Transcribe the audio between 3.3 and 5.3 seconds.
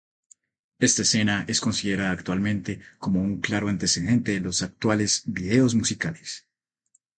claro antecedente de los actuales